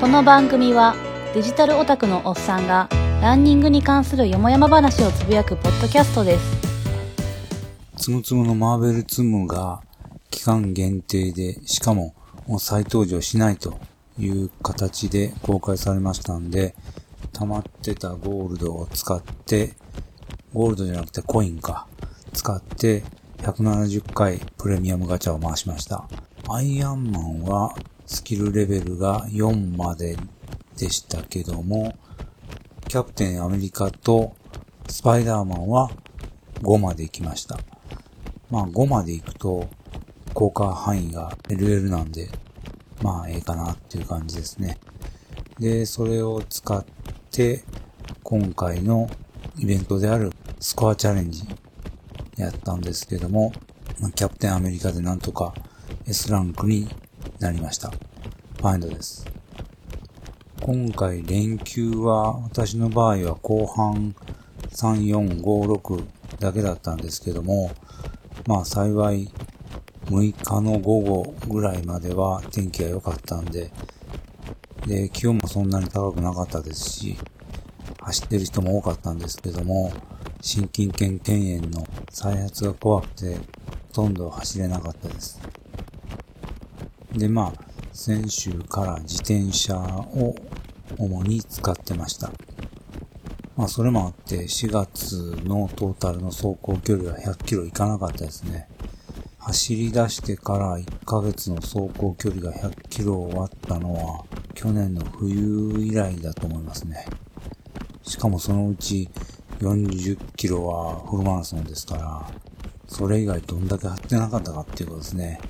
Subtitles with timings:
[0.00, 0.96] この番組は
[1.34, 2.88] デジタルオタクのおっさんが
[3.20, 6.56] ランニングに関するよもやま話をつぶやくポッドキャストです
[7.98, 9.82] つむつむのマーベルツムが
[10.30, 12.14] 期間限定で、しかも
[12.46, 13.78] もう再登場しないと
[14.18, 16.74] いう形で公開されましたんで、
[17.34, 19.74] 溜まってたゴールドを使って、
[20.54, 21.86] ゴールドじゃなくてコインか、
[22.32, 23.04] 使って
[23.42, 26.08] 170回プレミアムガチャを回しました。
[26.48, 27.74] アイアンマンは
[28.10, 30.16] スキルレベルが4まで
[30.76, 31.94] でしたけども、
[32.88, 34.34] キャプテンアメリカと
[34.88, 35.92] スパイダーマンは
[36.60, 37.60] 5まで行きました。
[38.50, 39.68] まあ5まで行くと
[40.34, 42.28] 効果範囲が LL なんで、
[43.00, 44.78] まあええかなっていう感じですね。
[45.60, 46.84] で、それを使っ
[47.30, 47.62] て
[48.24, 49.08] 今回の
[49.56, 51.44] イベントであるスコアチャレンジ
[52.36, 53.52] やったんですけども、
[54.16, 55.54] キャプテンアメリカでなんとか
[56.08, 56.88] S ランクに
[57.40, 57.88] なりました。
[57.88, 59.26] ファインドです。
[60.60, 64.14] 今回連休は私の場合は後半
[64.68, 66.06] 3、4、5、6
[66.38, 67.70] だけだったんですけども、
[68.46, 69.32] まあ幸い
[70.04, 73.72] 6日の午後ぐらいまでは天気が良かったんで、
[74.86, 77.16] で、気温もそんなに高くなかったですし、
[78.00, 79.90] 走ってる人も多かったんですけども、
[80.42, 83.40] 心筋腱腱炎の再発が怖くて、ほ
[83.94, 85.40] とんど走れなかったです。
[87.12, 90.34] で、まあ、先週から自転車を
[90.98, 92.30] 主に使ってました。
[93.56, 98.68] まあそれもあって4月のトータルの走行距離は100キロいかなかったですね。
[99.38, 107.06] 走り出してから1ヶ月の走行距離が100キロ終わったのは去年の冬以来だと思いますね。
[108.02, 109.10] しかもそのうち
[109.58, 112.30] 40キロはフルマラソンですから、
[112.86, 115.40] それ以外どんだけ走ってなかったかっていうことですね。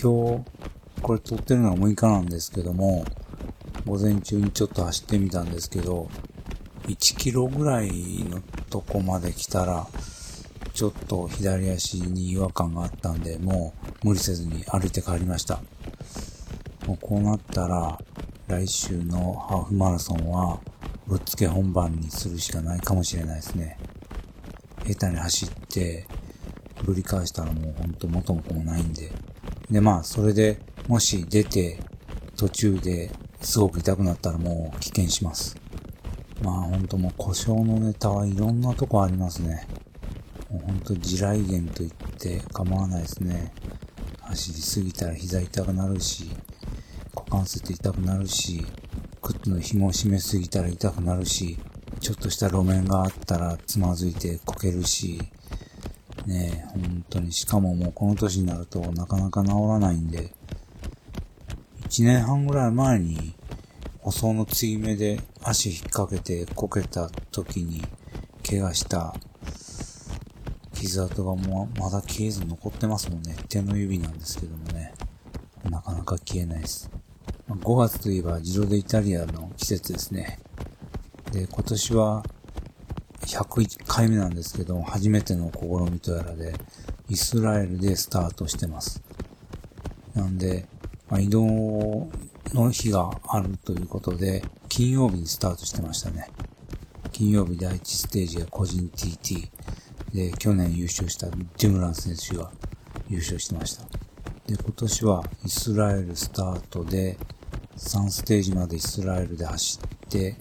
[0.00, 0.59] 今日、
[1.02, 3.04] これ撮ってるのは6日なんですけども、
[3.86, 6.08] 午前中にちょっと走ってみたんですけど、
[6.86, 7.90] 1キロぐらい
[8.28, 9.86] のとこまで来たら、
[10.72, 15.62] ちょっと左足に違和感があったんで、もう無理せずに歩いて帰りました。
[16.86, 17.98] もうこうなったら、
[18.46, 20.60] 来週のハーフマラソンは、
[21.06, 23.78] ぶっつけ本番にするしかないかもしれないですね。
[24.86, 26.06] 下手に走って、
[26.84, 29.12] ぶり返したらもうほんと元も子もないんで。
[29.70, 31.78] で、まあ、それで、もし出て、
[32.36, 33.10] 途中で
[33.40, 35.56] すごく痛くなったらもう危険します。
[36.42, 39.66] まあほんともう故障のネタはいろんなとこありますね。
[40.50, 43.52] もうほんと地雷原と言って構わないですね。
[44.22, 46.30] 走りすぎたら膝痛くなるし、
[47.14, 48.64] 股関節痛くなるし、
[49.20, 51.58] 靴の紐を締めすぎたら痛くなるし、
[52.00, 55.20] ちょっとした路面があったらつまずいてこけるし、
[56.26, 60.32] ねえ、本当に、しかももうこの年になるとなかなか治らないんで、
[61.90, 63.34] 1年半ぐらい前に、
[63.98, 67.82] 舗装の継ぎ目で足引っ掛けてこけた時に
[68.48, 69.12] 怪我した
[70.72, 73.34] 傷跡がもうまだ消えず残ってますもんね。
[73.48, 74.94] 手の指なんですけどもね。
[75.64, 76.88] なかなか消えないです。
[77.48, 80.38] 5月といえばジロデイタリアの季節ですね。
[81.32, 82.24] で、今年は
[83.22, 86.54] 101回目なんですけど、初めての試みとやらで、
[87.08, 89.02] イスラエルでスタートしてます。
[90.14, 90.68] なんで、
[91.10, 92.08] まあ、移動
[92.54, 96.28] の日があるということで、金曜日にスタートしてましたね。
[97.10, 99.50] 金曜日第1ステージが個人 TT
[100.14, 102.50] で、去年優勝したデュムラン選手が
[103.08, 103.84] 優勝してました。
[104.46, 107.18] で、今年はイスラエルスタートで、
[107.76, 110.36] 3ステージまでイスラエルで走って、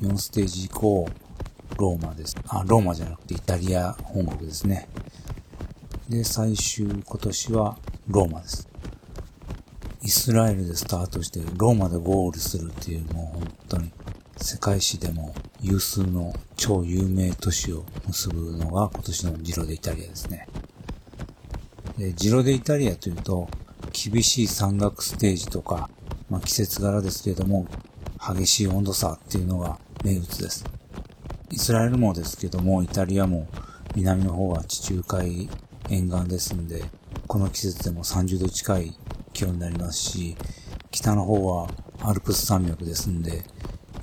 [0.00, 1.08] 4ステージ以降、
[1.78, 2.36] ローマです。
[2.48, 4.88] あ、ローマじゃなくてイタリア本国ですね。
[6.08, 7.76] で、最終今年は
[8.08, 8.68] ローマです。
[10.06, 13.90] イスラエルでスタートしてローマでゴールするっていうもう本当に
[14.36, 20.46] 世界史でも有数の超有名都市を結ぶのが今年のジロデイタリアですね。
[21.98, 23.48] でジロデイタリアというと
[23.92, 25.90] 厳しい山岳ステージとか、
[26.30, 27.66] まあ、季節柄ですけれども
[28.20, 30.64] 激しい温度差っていうのが名物です。
[31.50, 33.48] イスラエルもですけどもイタリアも
[33.96, 35.48] 南の方は地中海
[35.90, 36.84] 沿岸ですんで、
[37.26, 38.94] この季節でも30度近い
[39.36, 40.34] 気温になりますし、
[40.90, 41.68] 北の方は
[42.00, 43.44] アルプス山脈ですんで、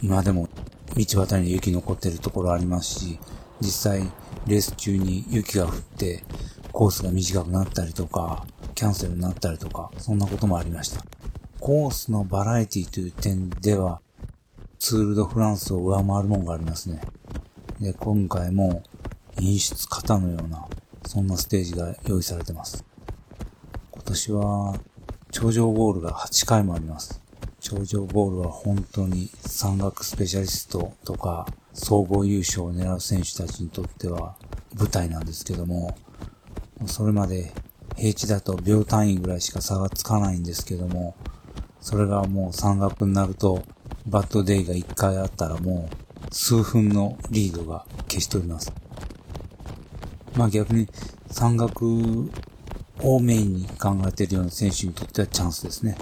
[0.04, 0.48] 今でも
[0.96, 3.20] 道端に雪残ってるところありますし、
[3.60, 4.12] 実際
[4.46, 6.24] レース中に雪が降って
[6.72, 8.46] コースが短くなったりとか、
[8.76, 11.04] キャンセルになったりとか、そんなこともありました。
[11.60, 14.02] コースのバラエティという点では、
[14.78, 17.02] ツールドフランスを上回るものがありますね。
[17.80, 18.84] で、今回も
[19.42, 20.68] 演出型のような、
[21.08, 22.86] そんなステージが用意されてます。
[23.92, 24.80] 今年は
[25.34, 27.20] 頂上ゴールが8回もあります。
[27.60, 34.36] 頂上ボールは本当に山岳スペシャリストとか総合優勝を狙う選手たちにとっては
[34.76, 35.98] 舞台なんですけども、
[36.86, 37.52] それまで
[37.98, 41.16] 平地だと秒単位ぐらいしか差がつかないんですけども、
[41.82, 43.64] それがもう山岳になると、
[44.06, 48.72] バッドデイが1回あったらもう数分のリードが消し取ります。
[50.36, 50.88] まあ逆に
[51.32, 52.30] 山岳
[53.04, 55.98] をメインに考えているような選手にとってはチャンスですね。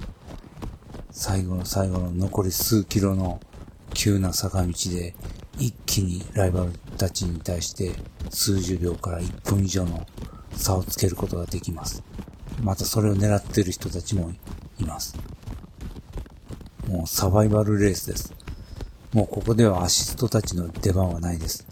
[1.12, 3.40] 最後の最後の残り数キロの
[3.94, 5.14] 急な坂道で
[5.60, 7.92] 一気にライバルたちに対して
[8.30, 10.06] 数十秒から1分以上の
[10.54, 12.04] 差をつけることができます。
[12.64, 14.32] またそれを狙っている人たちも
[14.80, 15.18] います。
[16.88, 18.34] もうサバイバルレースです。
[19.14, 21.66] もうここではアシストたちの出番はないです。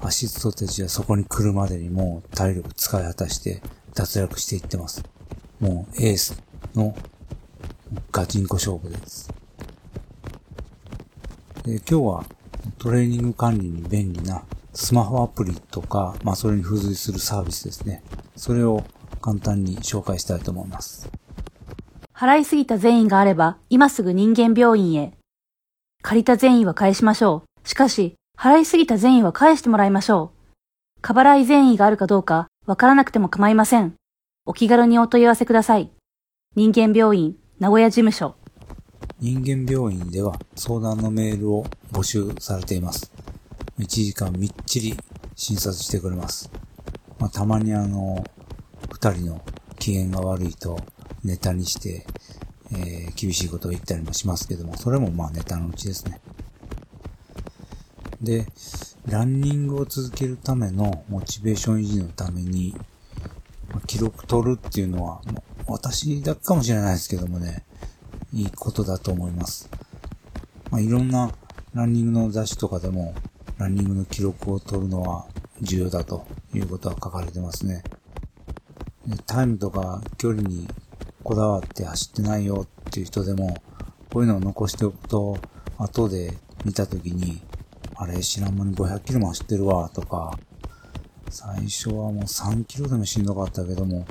[0.00, 3.62] アシストたちはそこに来るまでにもう体力使い果たして
[3.94, 5.04] 脱落していってます。
[5.60, 6.42] もうエース
[6.74, 6.94] の
[8.10, 9.32] ガチンコ勝負です。
[11.64, 12.24] で今日は
[12.78, 14.42] トレーニング管理に便利な
[14.72, 18.02] スマホアプリとか、まあそれに付随するサービスですね。
[18.36, 18.84] それを
[19.20, 21.08] 簡単に紹介したいと思います。
[22.14, 25.12] 払いすぎた善意があれば、今すぐ人間病院へ。
[26.02, 27.68] 借りた善意は返しましょう。
[27.68, 31.00] しかし、払いすぎた善意は返してもらいましょう。
[31.00, 33.94] 過払い善意があるかどうか、わからなくても構いません。
[34.46, 35.90] お気軽にお問い合わせください。
[36.54, 38.36] 人間病院、名古屋事務所。
[39.18, 43.12] 人間病院では相談のメールを募集されています。
[43.80, 44.96] 1時間みっちり
[45.34, 46.52] 診察してくれます。
[47.18, 48.24] まあ、たまにあの、
[48.92, 49.44] 二人の
[49.80, 50.78] 機嫌が悪いと
[51.24, 52.06] ネタにして、
[52.70, 56.20] えー、厳しいことを言ったりもしますけども、それもまあネタのうちですね。
[58.22, 58.46] で、
[59.06, 62.76] ランニングを続けるためのモチベーション維持のために、
[63.86, 65.20] 記録取るっていうのは、
[65.66, 67.64] 私だけかもしれないですけどもね、
[68.32, 69.68] いいことだと思います。
[70.70, 71.32] まあ、いろんな
[71.74, 73.14] ランニングの雑誌とかでも、
[73.58, 75.26] ランニングの記録を取るのは
[75.60, 77.82] 重要だということは書かれてますね。
[79.26, 80.68] タイムとか距離に
[81.24, 83.56] こだわって走ってないよっていう人でも、
[84.12, 85.38] こういうのを残しておくと、
[85.78, 87.42] 後で見たときに、
[88.02, 90.36] あれ知らん間に500キロも走ってるわとか、
[91.30, 94.04] 最初はもう3キロでもしんどかったけども、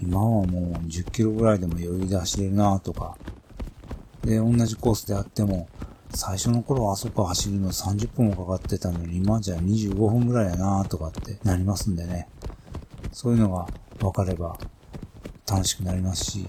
[0.00, 3.16] 今はもう10キロぐらいでも余裕で走れるなとか、
[4.22, 5.68] で、同じコースであっても、
[6.14, 12.28] 最初の頃はあそこ走るの30分もかかってたのに、今じゃ25分ぐらいやなとかってなりますんでね。
[13.12, 13.66] そういうのが
[13.98, 14.56] 分かれば
[15.50, 16.48] 楽しくなりますし、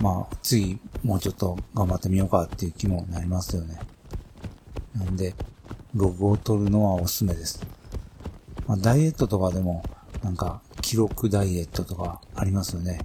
[0.00, 3.78] まあ、次もうちょっと頑張ってみようかっていう気もなりますよね。
[4.94, 5.34] なんで、
[5.96, 7.64] ログを取るのはおすすめです。
[8.66, 9.82] まあ、ダイエットとかでも、
[10.22, 13.00] なんか、記録ダイエットとかありますよね。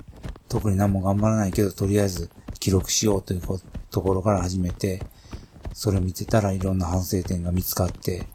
[0.50, 2.30] 特に何も頑張らないけど、とりあえず
[2.60, 3.42] 記録しようという
[3.90, 5.02] ところから始めて、
[5.74, 8.28] それを見てたらいろんな反省点が見つかって、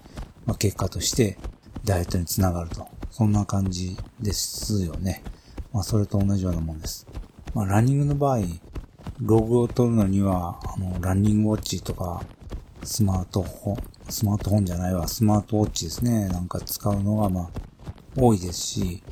[0.46, 1.36] まあ、結果として
[1.84, 2.88] ダイエットにつながると。
[3.10, 5.22] そんな感じですよね。
[5.72, 7.06] まあ、それと同じようなもんです。
[7.52, 8.38] まあ、ランニングの場合、
[9.20, 12.22] ログを取るのには、あの、ランニングウォッチとか、
[12.82, 16.28] スマートフォン、スマートフォンじゃないわ、スマートウォッチですね。
[16.28, 17.50] なんか使うのが、まあ、
[18.16, 19.02] 多いですし、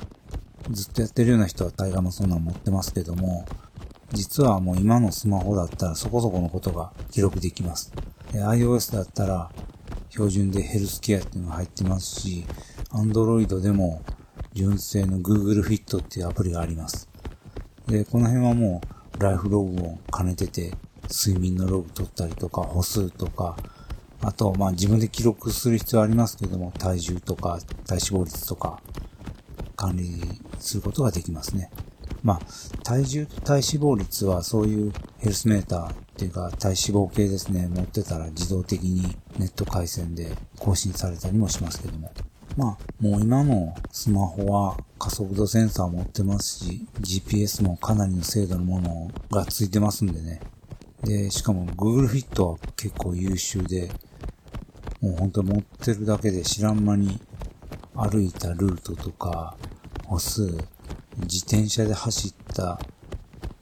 [0.71, 3.45] ずっとやってるような人は大概もそんなの持ってますけども、
[4.11, 7.91] 実はもう今のスマホだったらそこそこのことが記録できます。
[8.33, 9.51] iOS だったら
[10.09, 12.45] 標準でヘルスケアっていうのが入ってますし、
[12.91, 14.01] Android でも
[14.53, 17.09] 純正の Google Fit っていうアプリがあります。
[17.87, 18.81] で、この辺はも
[19.19, 20.73] うライフログを兼ねてて、
[21.09, 23.57] 睡眠のログ取ったりとか、歩数とか、
[24.21, 28.81] あと、まあ自分で記録する必要ありますけども、体重とか体脂肪率とか
[29.75, 30.21] 管理
[30.59, 31.69] することができますね。
[32.23, 36.75] まあ、体重と体脂肪率はそういうヘルスメーターっていうか体脂
[37.07, 42.11] 肪計ですね、持ってたら自動的にネット回線で更新されたりもしますけども。
[42.57, 50.39] まあ、もう今のスマホは加速度センサー持ってますし、GPS もかなりの精度のものがついてますんでね。
[51.05, 53.89] で、しかも Google Fit は結構優秀で、
[55.01, 57.21] もう本当に持ってるだけで知らん間に
[57.93, 59.55] 歩いたルートとか、
[60.07, 60.41] 歩数、
[61.17, 62.79] 自転車で走った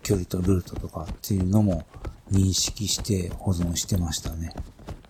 [0.01, 1.85] 距離とルートとかっていうのも
[2.31, 4.53] 認識して保存してましたね。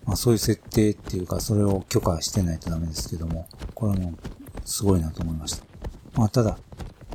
[0.04, 4.14] まあそういう設定っていうか、それを許可してないとダメですけども、これも
[4.64, 5.64] すごいなと思いました。
[6.14, 6.58] まあただ、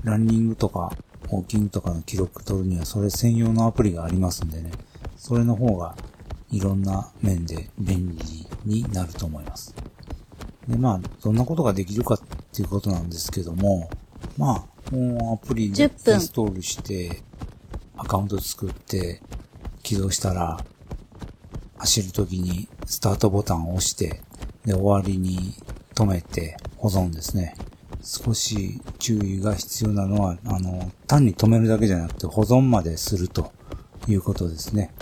[0.03, 0.93] ランニングとか、
[1.25, 4.71] ウォーキングとかの記録取るにはそれ専用のアプリがありますんでね、
[5.19, 5.95] それの方が
[6.49, 9.75] いろんな面で便利になると思います。
[10.67, 12.19] で、まあ、どんなことができるかっ
[12.53, 13.89] ていうことなんですけども、
[14.37, 17.21] まあ、もうアプリでインストールして、
[17.97, 19.21] アカウント作って、
[19.83, 20.63] 起動したら、
[21.77, 24.21] 走るときにスタートボタンを押して、
[24.65, 25.53] で、終わりに
[25.95, 27.55] 止めて保存ですね。
[28.01, 33.51] 少し注意が必要なのは、あの、単に止めるだけじゃなくて保存まですると
[34.07, 34.93] いうことですね。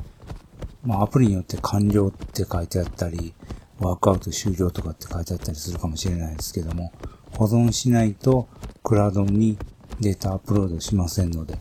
[0.87, 3.33] まあ、アプリによって完了って書いてあったり、
[3.77, 6.93] ワークアウト終了とかって書いてあったりするかもしれないですけども、
[7.37, 8.47] 保存しないと
[8.83, 9.57] クラウドに
[9.99, 11.59] データアップロードしませんので、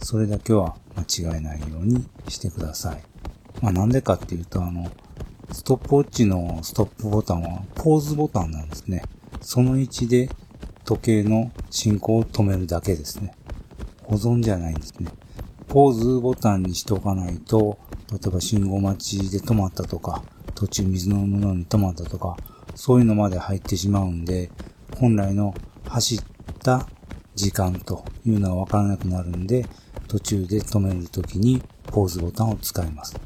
[0.00, 3.02] それだけは間違えないようにしてください。
[3.60, 4.90] まあなんでかっていうと、あの、
[5.50, 9.02] ストップウォッチのストップボタンはポーズボタンなんですね。
[9.42, 10.30] その位置で
[10.86, 13.34] 時計の進行を止めるだけですね。
[14.04, 15.10] 保存じゃないんですね。
[15.68, 17.78] ポーズボタンにしておかないと、
[18.12, 20.22] 例えば信号待ちで止まったとか、
[20.54, 22.36] 途中水飲むのに止まったとか、
[22.74, 24.50] そういうのまで入ってしまうんで、
[24.98, 25.54] 本来の
[25.88, 26.18] 走っ
[26.62, 26.86] た
[27.34, 29.66] 時間というのはわからなくなるんで、
[30.08, 33.18] 途中で止めるときにポーズボタンを使います。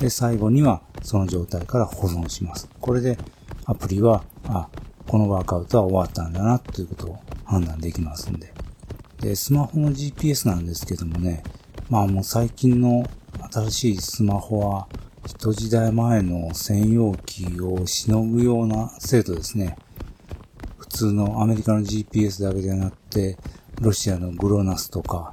[0.00, 2.68] で、最後にはその状態から保存します。
[2.80, 3.16] これで
[3.66, 4.68] アプリは、あ、
[5.06, 8.52] このワークアウトは終わったんだなということを判断できますんで。
[9.20, 11.44] で、スマホの GPS なんですけどもね、
[11.88, 13.04] まあもう最近の
[13.50, 14.88] 新しいスマホは
[15.26, 19.76] 一時代前の専用機をしのぐような精度ですね。
[20.78, 23.38] 普通のアメリカの GPS だけじゃなくて、
[23.80, 25.32] ロシアのグロナスとか、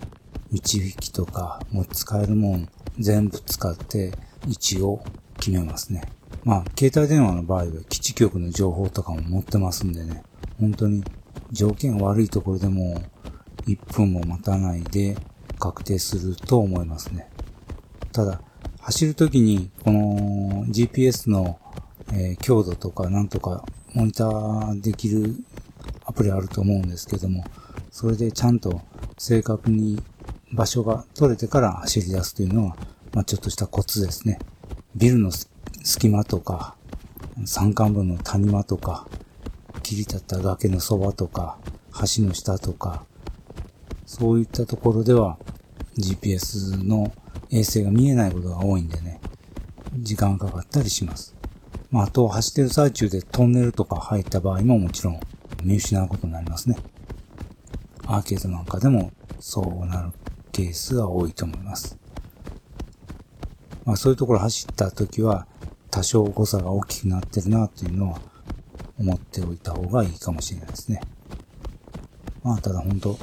[0.51, 4.11] 導きとか、もう使えるもん全部使って
[4.47, 5.03] 位置を
[5.37, 6.01] 決めますね。
[6.43, 10.23] まあ、携帯電話の場合は基地局の情報とかも持ってますんでね、
[10.59, 11.03] 本当に
[11.51, 13.01] 条件悪いところでも
[13.65, 15.17] 1分も待たないで
[15.57, 17.29] 確定すると思いますね。
[18.11, 18.41] ただ、
[18.79, 21.59] 走るときに、この GPS の、
[22.11, 23.63] えー、強度とかなんとか
[23.93, 25.35] モニターできる
[26.05, 27.43] アプリあると思うんですけども、
[27.91, 28.81] それでちゃんと
[29.17, 30.01] 正確に
[30.51, 32.77] 場所が取れてから走り出すというのは、
[33.13, 34.39] まあ、ちょっとしたコツですね。
[34.95, 35.31] ビルの
[35.83, 36.75] 隙間とか、
[37.45, 39.07] 山間部の谷間とか、
[39.83, 41.57] 切り立った崖のそばとか、
[41.93, 43.03] 橋の下とか、
[44.05, 45.37] そういったところでは
[45.97, 47.11] GPS の
[47.51, 49.19] 衛星が見えないことが多いんでね、
[49.97, 51.35] 時間かかったりします。
[51.91, 55.19] まあ、あと走ってる最中でトンネルとか入った場合ももちろん
[55.63, 56.77] 見失うことになりますね。
[58.05, 60.11] アーケードなんかでもそうなる
[60.51, 61.97] ケースが多いと思います。
[63.85, 65.47] まあそういうところ走った時は
[65.89, 68.21] 多少誤差が大きくなってるなっていうのは
[68.99, 71.01] 思っておいた方がいいかもしれないですね。
[72.43, 73.17] まあただ本当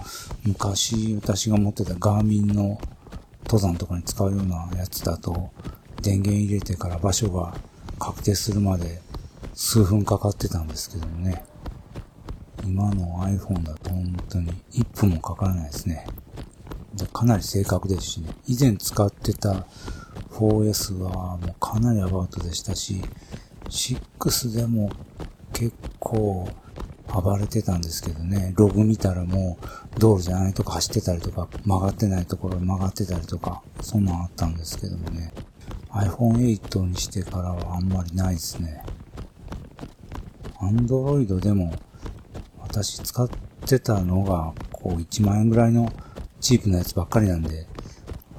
[0.44, 2.80] 昔私が持ってたガーミンの
[3.48, 5.50] 登山とかに使うようなやつだと
[6.02, 7.56] 電源入れてから場所が
[7.98, 9.00] 確定するまで
[9.54, 11.44] 数分かかってたんですけどもね。
[12.64, 16.06] 今の iPhone だと本当に1分もかからないですね。
[17.12, 18.30] かなり正確ですしね。
[18.46, 19.66] 以前使ってた
[20.32, 23.02] 4S はもうかなりアバウトでしたし、
[23.68, 24.90] 6でも
[25.52, 26.48] 結構
[27.20, 29.58] 暴れてたんですけどね、ログ見たらも
[29.96, 35.32] う道路じゃないとこ走ってたりとか、曲がってないところ曲がってたりとか、そんなんあったんですけどもね、
[35.90, 38.82] iPhone 8にしてからはあんまりないですね。
[40.60, 41.72] Android でも
[42.60, 43.28] 私使っ
[43.66, 45.92] てたのがこう1万円ぐらいの
[46.40, 47.66] チープなやつばっかりなんで、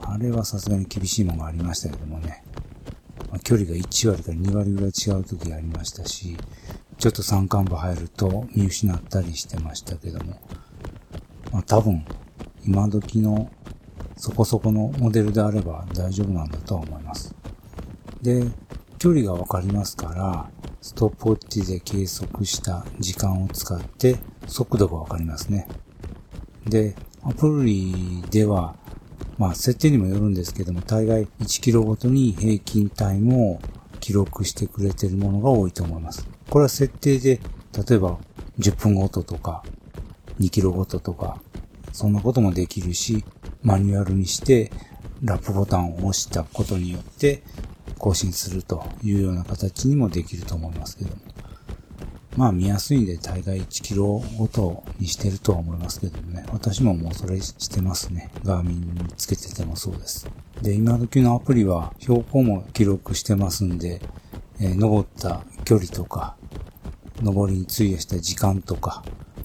[0.02, 2.44] あれはさすがに厳しいものがありましたけどもね。
[3.32, 6.38] ま、距離が1割から2割ぐらい違う時がありましたし、
[6.98, 10.40] ちょっと山間部入ると見失ったりしてましたけども。
[11.52, 12.06] まあ多分、
[12.66, 13.50] 今時の
[14.16, 17.36] そこそこのモデルであれば大丈夫なんだとは思います。
[18.22, 18.44] で、
[18.98, 20.50] 距離がわかりますから、
[20.82, 25.68] ストップウォッチで計測した時間を使って速度がわかりますね。
[26.66, 28.76] で、アプリでは
[29.38, 33.60] まあ、設定にもよるんですけども、大概1キロごとに平均タイムを
[34.00, 36.28] 記録してくれているものが多いと思います。
[36.50, 37.40] これは設定で、
[37.88, 38.18] 例えば
[38.60, 39.64] 10分ごととか、
[40.40, 41.42] 2キロごととか、
[41.94, 43.24] そんなこともできるし、
[43.64, 44.72] マニュアルにして
[45.24, 47.42] ラップボタンを押したことによって
[47.98, 51.22] 更新するというような形にもできると思いますけども。
[52.38, 56.46] まあ見やすいんで大概1キロごとにしてるとは思いますけどもね。
[56.52, 58.30] 私ももうそれしてますね。
[58.44, 60.30] ガーミンにつけててもそうです。
[60.62, 64.02] で、今時のアプリは標高も記録してますんで、
[64.60, 66.37] えー、登った距離とか、
[67.22, 69.04] 登りに費やした時間とか、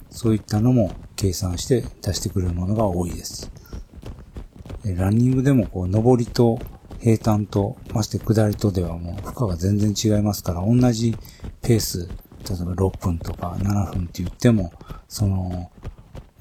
[0.09, 3.51] そういったのも計算して出してくれるものが多いです。
[4.83, 6.59] ランニングでもこう、登りと
[6.99, 11.15] 平坦と、まして下りとではもう負荷が全然違いますから、同じ
[11.61, 12.09] ペース
[12.43, 14.73] 例えば6分とか7分って言っても、
[15.07, 15.71] その、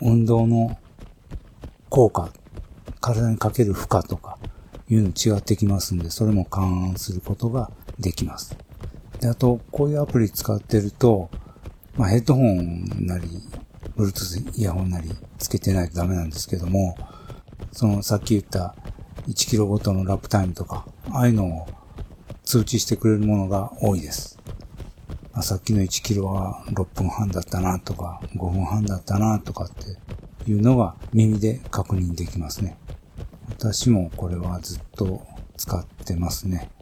[0.00, 0.76] 運動の
[1.88, 2.32] 効果、
[3.00, 4.38] 体にかける負荷とか、
[4.88, 8.56] いうの違ってきますんで、それも勘案することができます。
[9.22, 11.30] で、あと、こういうアプリ使ってると、
[11.96, 13.28] まあ、ヘッドホンなり、
[13.96, 16.96] Bluetooth イヤホンなりつけてないとダメなんですけども、
[17.70, 18.74] そのさっき言った
[19.28, 21.68] 1キロごとのラップタイムとか、ああいうのを
[22.42, 24.40] 通知してくれるものが多いです。
[25.32, 32.76] まあ、さっきの1キロは6分半だったなとか、5分半だったなとかっていうのが耳で確認できますね。
[33.50, 35.24] 私もこれはずっと
[35.56, 36.72] 使ってますね。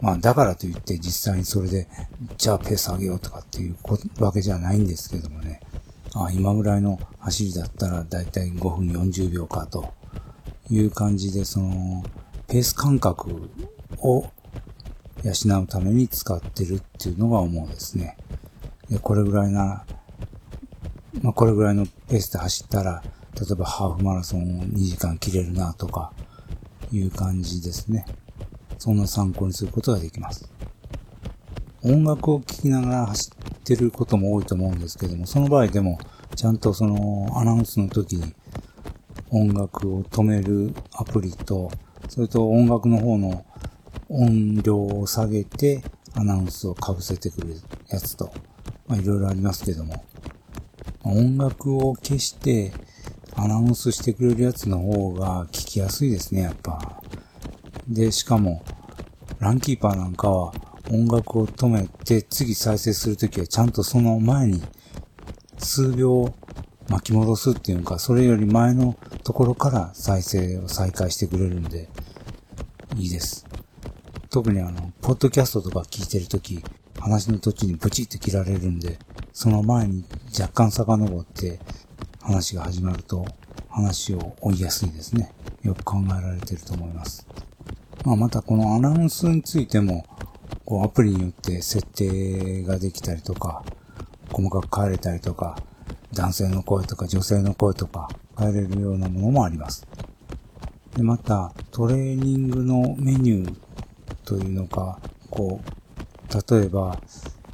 [0.00, 1.88] まあだからといって実際にそれで、
[2.36, 3.76] じゃあペース上げようとかっていう
[4.18, 5.60] わけじゃないんですけどもね。
[6.14, 9.92] あ今ぐらいの走りだったらだいたい5分40秒かと
[10.68, 12.02] いう感じで、その、
[12.48, 13.50] ペース感覚
[13.98, 14.26] を
[15.22, 18.16] 養うために使ってるっていうのが思うですね。
[18.88, 19.84] で、これぐらいな、
[21.22, 23.02] まあ、これぐらいのペースで走ったら、
[23.34, 26.12] 例えばハーフマラソンを2時間切れるなとか、
[26.92, 28.04] いう感じですね。
[28.80, 30.50] そんな参考にすることができます。
[31.82, 35.98] 音楽を聴きながら走ってることも多いと思うんですけども、その場合でも、
[36.34, 38.34] ちゃんとそのアナウンスの時に
[39.28, 41.70] 音楽を止めるアプリと、
[42.08, 43.44] それと音楽の方の
[44.08, 45.82] 音量を下げて
[46.14, 47.56] アナウンスを被せてくる
[47.90, 48.32] やつと、
[48.88, 50.04] まいろいろありますけども、
[51.04, 52.72] 音楽を消して
[53.34, 56.99] アナウンスしてくれるやつの方が聞きやすいですね、やっぱ。
[57.90, 58.62] で、しかも、
[59.40, 60.52] ランキーパーなんかは
[60.90, 64.62] 音楽を止めて次再生するときはちゃんとその前に
[65.58, 66.32] 数秒
[66.88, 71.88] 巻き戻すっていうか、それより前のところから再生を再開してくれるんで、
[72.96, 73.44] いいです。
[74.30, 76.62] 特にあの、ポッドキャストとか聞いてるとき、
[77.00, 79.00] 話の途中にブチって切られるんで、
[79.32, 80.04] その前に
[80.38, 81.58] 若干遡って
[82.20, 83.24] 話が始まると
[83.68, 85.32] 話を追いやすいですね。
[85.62, 87.26] よく考えられてると思います。
[88.04, 90.06] まあ、またこのアナウンスについても、
[90.64, 93.62] こうアプリによって設定ができたりとか、
[94.32, 95.58] 細かく変えれたりとか、
[96.12, 98.08] 男性の声とか女性の声とか
[98.38, 99.86] 変えれるようなものもあります。
[100.96, 103.54] で、また、トレーニングのメニュー
[104.24, 106.98] というのか、こう、例えば、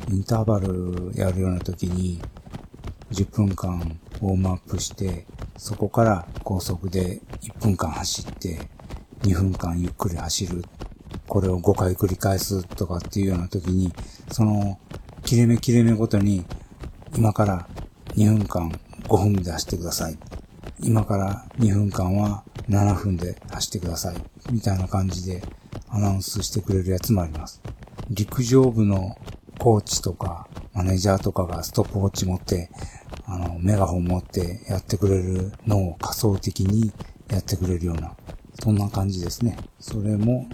[0.09, 2.23] インターバルやるような時に、
[3.11, 8.69] 10分間ウォームアップして、そこから高速で1分間走って、
[9.27, 10.65] 2分間ゆっくり走る。
[11.27, 13.93] これを5回繰り返すとかっていうような時に、
[14.31, 14.79] その、
[15.25, 16.45] 切れ目切れ目ごとに、
[17.17, 17.69] 今から
[18.15, 18.71] 2分間
[19.09, 20.17] 5分で走ってください。
[20.81, 24.17] 今から2分間は7分で走ってください。
[24.53, 25.43] みたいな感じで
[25.89, 27.61] アナウンスしてくれるやつもあります。
[28.11, 29.19] 陸上部の
[29.59, 32.71] コーチとか、マネージャーとかがストップウォッチ持って、
[33.25, 36.93] あの、メガホン持ってやってくれるのを仮想的に
[37.29, 38.16] やってくれるような、
[38.63, 39.57] そんな感じですね。
[39.79, 40.49] それも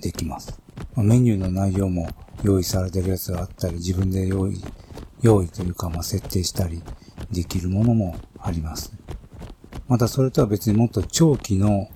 [0.00, 0.60] できます。
[0.96, 2.08] メニューの内容も
[2.42, 4.62] 用意されてるやつがあったり、自分で用意、
[5.22, 6.82] 用意というか、まあ、設定したり
[7.30, 8.92] できるものもあります。
[9.88, 11.88] またそれとは別にもっと長期の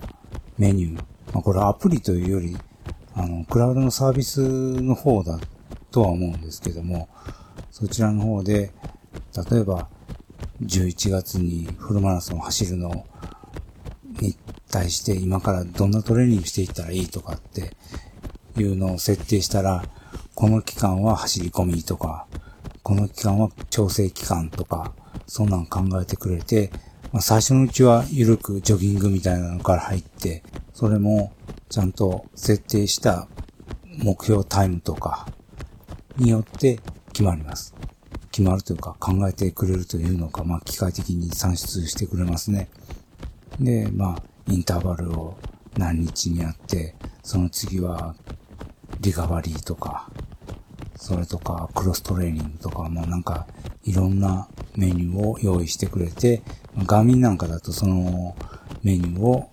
[0.57, 0.95] メニュー、
[1.33, 2.57] まあ、これアプリというより、
[3.13, 4.41] あの、クラウドのサービス
[4.81, 5.39] の方だ
[5.91, 7.09] とは思うんですけども、
[7.69, 8.71] そちらの方で、
[9.51, 9.89] 例えば、
[10.61, 13.10] 11月にフルマラソンを走るのに
[14.71, 17.75] 対して今からどんなトレーニングしていったらいいとかって
[18.57, 19.83] いうのを設定したら、
[20.33, 22.25] この期間は走り込みとか、
[22.83, 24.93] この期間は調整期間とか、
[25.27, 26.71] そんなん考えてくれて、
[27.11, 31.33] まあ、最初のうちは緩くジョギングみたいなのから入って、それも
[31.69, 33.27] ちゃんと設定した
[34.03, 35.27] 目標タイムとか
[36.17, 36.79] によって
[37.11, 37.75] 決まります。
[38.31, 42.69] 決まるというか考えてくれるというのか、まあ機械的に算出してくれますね。
[43.59, 45.37] で、まあインターバルを
[45.77, 48.15] 何日にやって、その次は
[48.99, 50.09] リカバリーとか、
[50.95, 53.47] それとかクロストレーニングとか、もなんか
[53.83, 56.41] いろんなメニューを用意してくれて、
[56.85, 58.35] ガーミンなんかだとその
[58.83, 59.49] メニューを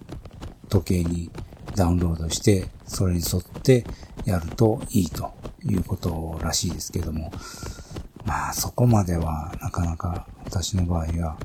[0.68, 1.30] 時計に
[1.74, 3.84] ダウンロードして、それに沿って
[4.24, 5.32] やるといいと
[5.64, 7.32] いうことらしいですけども、
[8.24, 11.38] まあそこまではなかなか私の場合は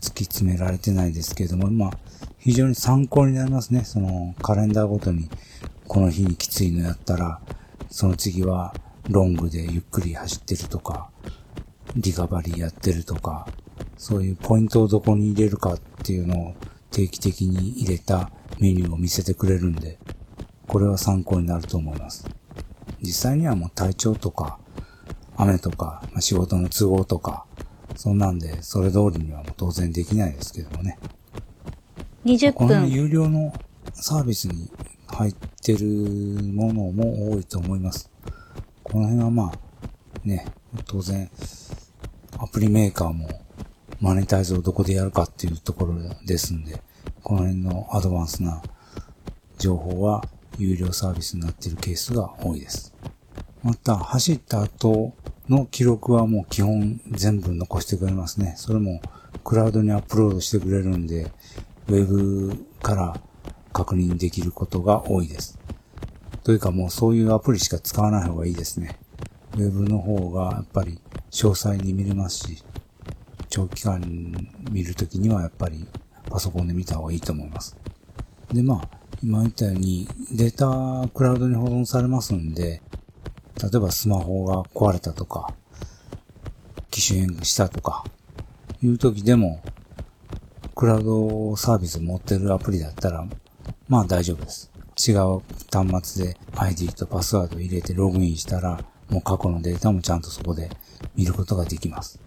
[0.00, 1.90] 突き詰められてないですけれども、まあ
[2.38, 3.84] 非常に参考になりますね。
[3.84, 5.28] そのカレンダーごとに
[5.86, 7.40] この日にきついのやったら、
[7.90, 8.74] その次は
[9.08, 11.10] ロングでゆっくり走ってるとか、
[11.96, 13.46] リカバリーやってるとか、
[13.98, 16.54] そういうポイントをどこに入れるかっていうのを
[16.90, 19.98] 定期的に入れたメニューを見せてくれるんで、
[20.66, 22.26] これは参考になると思います。
[23.02, 24.58] 実際にはもう体調とか、
[25.36, 27.46] 雨とか、まあ、仕事の都合とか、
[28.00, 30.98] そんなんで、それ通りにはもう当然できないですけどもね。
[32.24, 32.52] 20分。
[32.54, 33.52] この有料の
[33.92, 34.70] サービスに
[35.06, 35.86] 入ってる
[36.50, 38.10] ものも多いと思います。
[38.84, 40.46] この辺はまあ、ね、
[40.86, 41.30] 当然、
[42.38, 43.28] アプリメーカーも
[44.00, 46.82] マネタイズをどこでやるかっていうところですんで、
[47.22, 48.62] この辺のアドバンスな
[49.58, 50.24] 情報は
[50.56, 52.94] 有料サービスになっているケースが多いです。
[53.62, 55.12] また、走った後
[55.50, 58.54] の記録はもう基本全部残してくれますね。
[58.56, 59.02] それも
[59.44, 61.32] クラウドにアップロードしてくれるんで、
[61.88, 63.20] ウェブから
[63.72, 65.58] 確認できることが多いです。
[66.44, 68.98] というかもうそういうアプリしか使わない方がいいですね。
[69.54, 71.00] ウェブの方がやっぱり
[71.32, 72.64] 詳細に見れますし、
[73.48, 74.00] 長期間
[74.70, 75.84] 見るときにはやっぱり
[76.30, 77.76] パソコンで見た方がいいと思います。
[78.52, 78.88] で、まあ、
[79.22, 80.54] 今言ったようにデー
[81.04, 82.82] タクラウドに保存されますんで、
[83.62, 85.54] 例えばスマホが壊れたとか、
[86.90, 88.04] 機種変したとか、
[88.82, 89.62] いう時でも、
[90.74, 93.26] クラウドサービス持ってるアプリだったら、
[93.88, 94.70] まあ大丈夫です。
[95.08, 95.42] 違う
[95.72, 100.70] 端末で ID とパスワードを入れてログインしたら、もう過去のデータもちゃんとそこで
[101.14, 102.20] 見ることができます。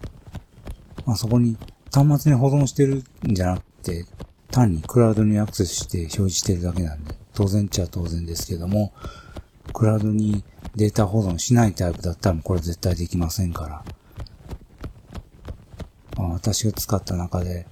[1.04, 1.56] まあそこに
[1.92, 4.06] 端末に保存してるんじゃなくて、
[4.50, 8.92] 単にクラウドにアクセスして表示してるだけなんで、当然っちゃ当然ですけども、
[9.72, 10.44] クラウドに
[10.76, 13.84] データ保存しないタイプだったらもうこれ絶対できませんから。
[16.16, 17.66] まあ、私が使った中で、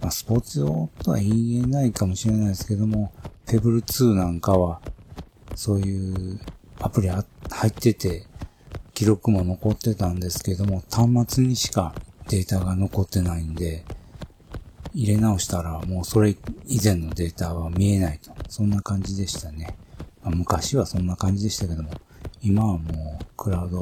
[0.00, 3.12] まあ、スポーツ用とは言えないかもしれないですけども、
[3.46, 4.80] ペブル2なんかは、
[5.54, 6.40] そういう
[6.80, 7.24] アプリ入
[7.66, 8.26] ってて、
[8.94, 11.94] 記録も残ってたんですけども、端末にしか
[12.28, 13.84] データが残ってないんで、
[14.94, 16.36] 入れ直したらもうそれ
[16.66, 18.32] 以前のデータは見えないと。
[18.48, 19.76] そんな感じでしたね。
[20.22, 21.90] まあ、昔はそんな感じでしたけども、
[22.42, 23.80] 今はもうクラウド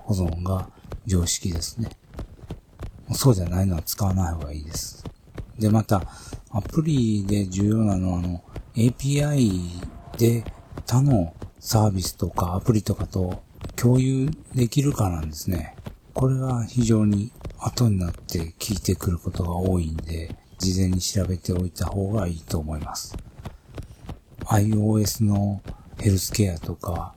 [0.00, 0.68] 保存が
[1.06, 1.90] 常識ですね。
[3.12, 5.04] そうじゃないのは使わない方がいいです。
[5.58, 6.02] で、また、
[6.50, 8.42] アプリで重要なのは、あの、
[8.74, 9.60] API
[10.18, 10.44] で
[10.86, 13.42] 他のサービスとかアプリとかと
[13.74, 15.76] 共有できるかなんですね。
[16.14, 23.16] これが非常に後になって聞いてくることが多いんで、事前に調べておいた方がいいと思います。
[24.46, 25.60] iOS の
[25.98, 27.14] ヘルスケアとか、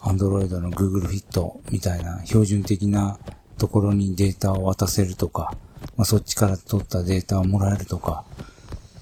[0.00, 3.18] Android の Google Fit みたいな標準的な
[3.58, 5.54] ところにデータを渡せるとか、
[5.96, 8.24] まあ、そっちから取ったデータをもらえるとか、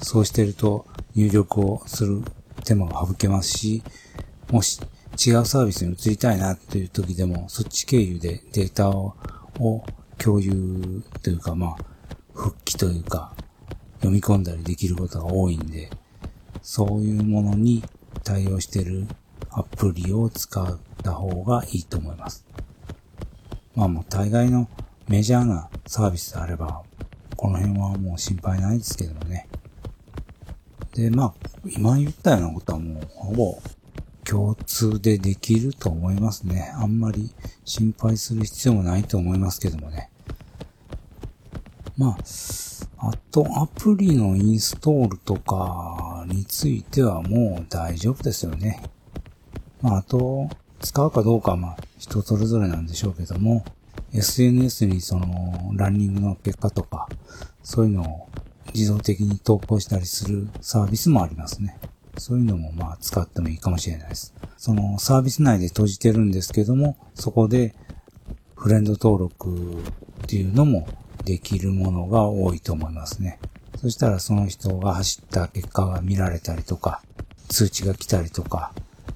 [0.01, 2.22] そうしてると入力をする
[2.64, 3.83] 手間が省けますし、
[4.51, 4.81] もし
[5.25, 9.14] 違うサービスに移りたいなという時でも、そっち経由でデータを
[10.18, 11.77] 共有というか、まあ、
[12.35, 13.35] 復帰というか、
[13.96, 15.90] 読み込んだりできることが多いんで、
[16.62, 17.85] そういうものに
[18.25, 19.07] 対応してる
[19.51, 22.46] アプリを使った方がいいと思います。
[23.75, 24.68] まあもう大概の
[25.09, 26.83] メジャーなサービスであれば、
[27.37, 29.48] この辺はもう心配ないですけどもね。
[30.94, 31.35] で、まあ、
[31.66, 33.62] 今言ったようなことはもうほぼ
[34.25, 36.72] 共通でできると思いますね。
[36.77, 40.11] あんまり心配する必要もないと思いますけどもね。
[41.96, 42.25] まあ、
[43.05, 48.81] あとアプリのインストールとかについてはもう大丈夫ですよね。
[49.81, 50.49] まあ、あと、
[50.81, 53.65] 使うかどうかはまあ人それぞれなんでしょうけども、
[54.12, 57.09] SNS にそのランニングの結果とか、
[57.65, 58.29] そういうのを
[58.73, 61.81] 自動的に投稿したりするサービスもありますね。
[62.19, 64.33] そういうのもまあ使ってもいいかもしれないです。
[64.57, 67.75] そのサービス内で閉じてるんですけども、そこで
[68.55, 69.83] フレンド登録
[70.23, 70.87] っていうのも
[71.25, 73.39] できるものが多いと思いますね。
[73.81, 77.03] そしたらその人が走った結果が見られたりとか、
[77.49, 78.73] 通知が来たりとか、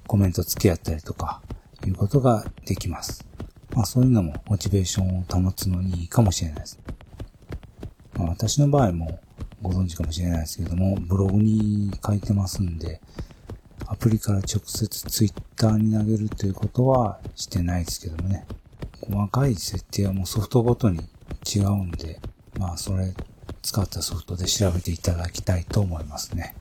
[0.07, 1.41] コメント付き合ったりとか、
[1.85, 3.25] いうことができます。
[3.73, 6.79] まあそういうのもモチベーションを保つのにいいかもしれないです。
[8.15, 9.19] まあ、私の場合も
[9.61, 13.01] ご存知かもしれないですけども、ブログに書いてますんで、
[13.85, 18.45] アプリから直接ツイッターに投げるということはしてないですけどもね。
[19.01, 20.99] 細かい設定はもうソフトごとに
[21.45, 22.19] 違うんで、
[22.57, 23.13] まあそれ
[23.61, 26.55] 使ったソフトで調べていただきたいと思いますね。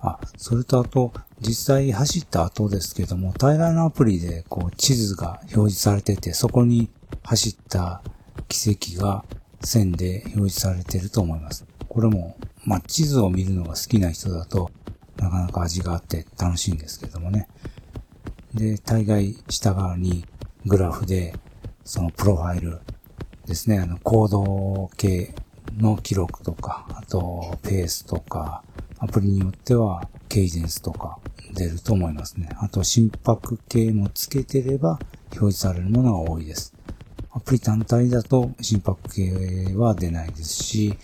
[0.00, 6.88] あ、それとあと、実際走った後ですけども、大概のアプリでこう地図が表示されてて、そこに
[7.22, 8.02] 走った
[8.48, 9.24] 軌跡が
[9.60, 11.64] 線で表示されてると思います。
[11.88, 14.70] これも、まあ、地図を見るのが好きな人だと、
[15.16, 17.48] なかなか味があって楽しいんですけどもね。
[18.54, 20.24] で、大概下側に
[20.66, 21.34] グラフで、
[21.84, 22.80] そのプロファイル
[23.52, 25.34] ですね、あの、行動系
[25.76, 28.64] の記録とか、あと、ペースとか、
[28.98, 31.18] アプリによっては、ケイデンスとか
[31.52, 32.48] 出ると思いますね。
[32.56, 34.98] あと、心拍計もつけてれば
[35.32, 36.72] 表示されるものが多いです。
[37.30, 40.94] アプリ単体だと心拍計は出ないですし、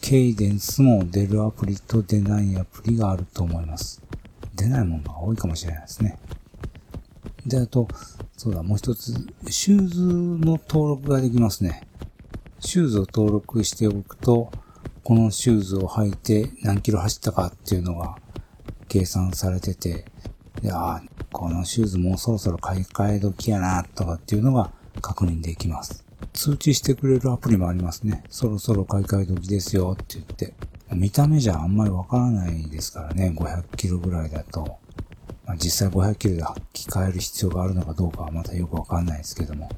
[0.00, 4.00] ケイデンスも出るアプリと出ないアプリがあると思います。
[4.54, 6.16] 出ないものが多いかもしれないですね。
[7.44, 7.86] で、あと、
[8.36, 9.14] そうだ、もう一つ、
[9.48, 11.86] シューズの登録ができますね。
[12.60, 14.50] シューズを登録しておくと、
[15.04, 18.16] このシューズを履いて何キロ走ったかっていうのが
[18.88, 20.06] 計算されてて、
[20.62, 26.04] いやこのシューズもうそろそろ買い替え時やなとかっていうのが確認できます。
[26.32, 28.24] 通知してくれるアプリもありますね。
[28.30, 30.54] そろそろ買い替え時ですよって言って。
[30.92, 34.78] 見た目じゃあんまりわからないですからね、500キロぐらいだと。
[35.46, 39.68] まあ、実際500キロで履き替える必要があるのかどうかはまたよくわかんないですけども、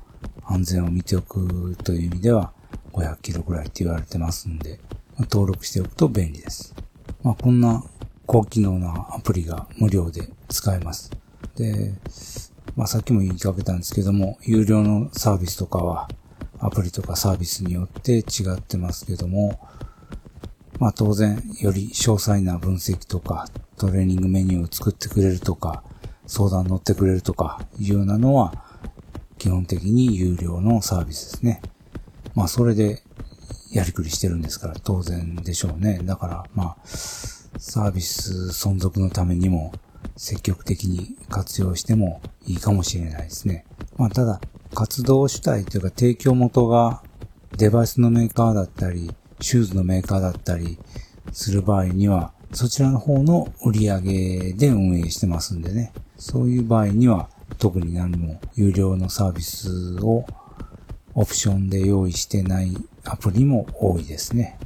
[0.44, 2.52] 安全を見ておくという意味では
[2.92, 4.80] 500キロぐらいって言われてますんで、
[5.16, 6.74] まあ、登録しておくと便利です。
[7.22, 7.82] まあ、こんな
[8.26, 11.10] 高機能なアプリが無料で使えます。
[11.56, 11.94] で、
[12.76, 16.08] まあ、さっきも言いかけたんですけども、有料のサービスとかは、
[16.58, 18.22] アプリとかサービスによって違
[18.54, 19.58] ってますけども、
[20.78, 25.82] まあ当然、より詳細な分析とか、トレーニングメニューを作ってくれるとか、
[26.26, 28.52] 相談乗ってくれるとか、いうようなのは、
[29.38, 31.62] 基本的に有料のサービスですね。
[32.34, 33.02] まあそれで、
[33.72, 36.00] やりくりしてるんですから当然でしょうね。
[36.02, 39.72] だから、まあ、サービス存続のためにも
[40.16, 43.64] 積極的に活用してもいいかもしれないですね。
[43.96, 44.40] まあただ、
[44.74, 47.02] 活動主体というか提供元が
[47.56, 50.78] デバイスのメーカーだったり、シューズのメーカーだったり
[51.32, 55.92] する場合には、そちらの方の売り上げで運営してますんでね。
[56.16, 60.26] そういう場合には、特に何も有料のサービスを
[61.14, 64.58] オプションで用意してないアプリも多いですね。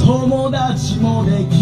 [0.00, 1.59] 友達もでき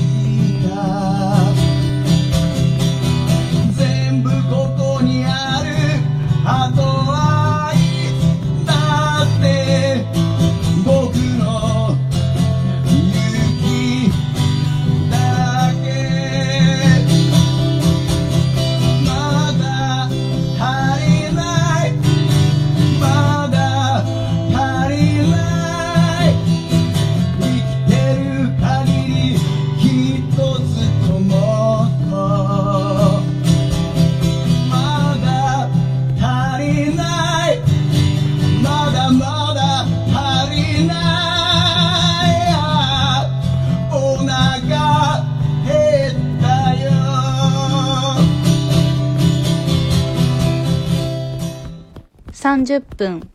[52.68, 53.30] 30分。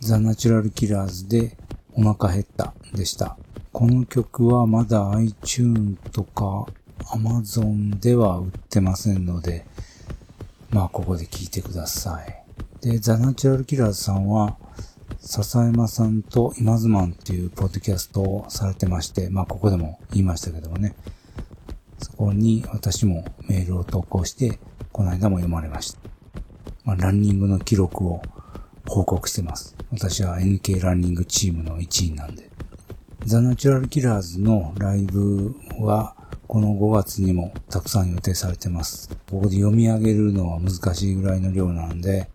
[0.00, 1.56] ザ・ナチュラル・キラーズで
[1.94, 3.38] お腹減ったでした。
[3.72, 6.66] この曲はまだ iTune とか
[7.06, 9.64] Amazon では売ってませんので、
[10.68, 12.44] まあここで聴いてください。
[12.82, 14.58] で、ザ・ナチュラル・キラーズさんは、
[15.20, 20.94] 笹山さんと今ズマンっていうポッドキャストをされてまして、まあここでも言いましたけどもね、
[21.98, 24.60] そこに私もメールを投稿して、
[24.92, 26.13] この間も読まれました。
[26.84, 28.22] まあランニングの記録を
[28.86, 29.76] 報告してます。
[29.90, 32.50] 私は NK ランニングチームの一員なんで。
[33.24, 36.14] ザ・ナチュラル・キラーズのライブは、
[36.46, 39.08] この5月にもたくさん予定されてます。
[39.30, 42.28] ここで読み上げるのは難しいぐらいの量なんで、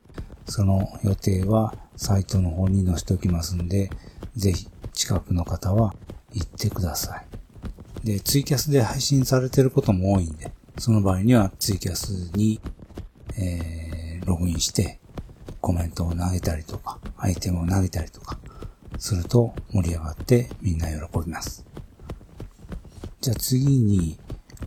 [0.48, 3.92] その予定はサイトの方に載せておきますんで、
[4.36, 5.94] ぜひ近くの方は
[6.34, 7.22] 行ってくださ
[8.04, 8.06] い。
[8.06, 12.60] で、ツイキャスで配信されてることも多いんで、その場合にはツイキャスに、
[13.38, 15.00] えー、ログインして
[15.62, 18.40] コメントを投げたりとか、アイテムを投げたりとか、
[18.98, 21.66] すると盛り上がってみんな喜びます。
[23.22, 24.18] じゃあ次に、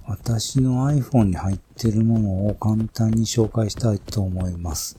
[0.07, 4.99] 私の iPhone に入ってるものを簡単に紹介したいと思います。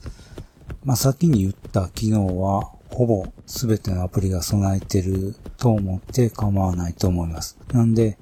[0.84, 7.58] まあ、先に言った機能は、ほぼ全てのアプリが備えてると思って構わないと思います。
[7.72, 8.18] なんで、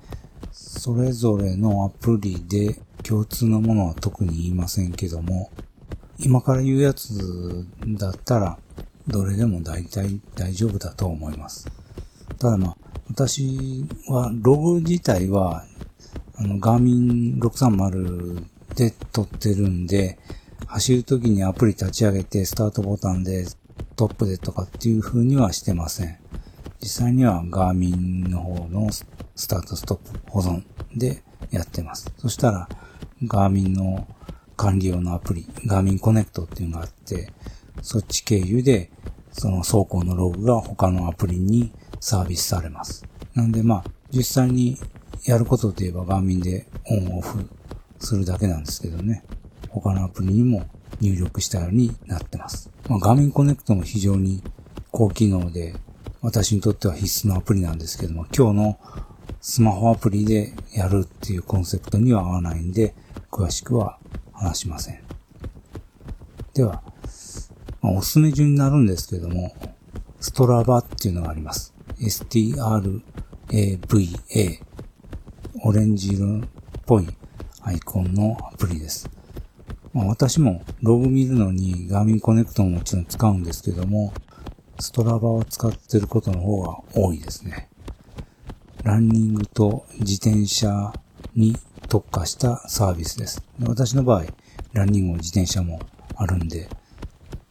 [0.50, 5.50] それぞれのアプリで共通のものは特に言いませんけども、
[6.24, 8.58] 今から言うやつだったら、
[9.08, 11.66] どれでも大体大丈夫だと思います。
[12.38, 12.76] ただまあ、
[13.10, 15.64] 私はログ自体は、
[16.36, 18.44] あの、ガーミン630
[18.76, 20.18] で撮ってるんで、
[20.66, 23.44] 走るときにアプリ立ち上げてスタートボタンで
[23.96, 26.18] トップでとかっていう風にはしてません。
[26.80, 29.04] 実際にはガーミンの方のス
[29.48, 30.62] タートストップ保存
[30.96, 32.12] でやってます。
[32.18, 32.68] そしたら、
[33.24, 34.06] ガーミンの
[34.62, 37.32] 管理用のアプリ、ガーミンコネクトっていうのがあって、
[37.82, 38.92] そっち経由で、
[39.32, 43.04] その走行のログが他のアプリにサービスされます。
[43.34, 44.78] なんでまあ、実際に
[45.24, 47.50] やることといえばガーミンでオンオフ
[47.98, 49.24] するだけなんですけどね。
[49.68, 50.64] 他のアプリにも
[51.00, 52.70] 入力したようになってます。
[52.88, 54.44] まあ、ガーミンコネクトも非常に
[54.92, 55.74] 高機能で、
[56.20, 58.78] 私にとっては必須のアプリなんですけども、今日の
[59.40, 62.94] スマホアプリでやるっていうコンセプトには合わないんで、
[63.32, 63.98] 詳しくは
[64.42, 65.00] 話しません。
[66.54, 66.82] では、
[67.80, 69.54] まあ、おすすめ順になるんですけども、
[70.20, 71.74] ストラバっていうのがあります。
[71.98, 73.02] strava。
[75.64, 76.40] オレンジ色っ
[76.86, 77.06] ぽい
[77.60, 79.08] アイコンのアプリです。
[79.92, 84.12] まあ、私もログ見るのにガーミンコネクトももちろん使うんですけども、
[84.80, 87.68] ストラバを使ってることの方が多いですね。
[88.82, 90.92] ランニングと自転車
[91.36, 91.56] に
[91.92, 93.44] 特化したサービスです。
[93.58, 94.24] で私の場合、
[94.72, 95.78] ランニングも自転車も
[96.16, 96.70] あるんで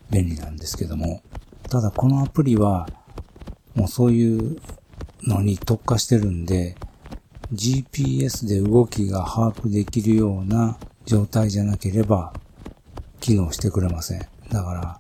[0.10, 1.22] 便利なんですけども、
[1.70, 2.90] ただこのアプリは
[3.76, 4.60] もうそういう
[5.22, 6.76] のに特化してるんで、
[7.54, 12.34] GPS で動きが把握できるような状態じゃなければ
[13.20, 14.28] 機能してくれません。
[14.50, 15.00] だから、